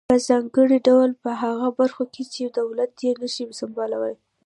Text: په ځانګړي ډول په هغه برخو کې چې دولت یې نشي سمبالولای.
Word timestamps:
په 0.09 0.15
ځانګړي 0.27 0.79
ډول 0.87 1.09
په 1.23 1.31
هغه 1.43 1.67
برخو 1.79 2.03
کې 2.13 2.23
چې 2.33 2.43
دولت 2.59 2.91
یې 3.05 3.11
نشي 3.21 3.45
سمبالولای. 3.59 4.15